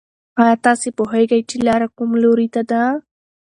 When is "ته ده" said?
2.55-2.81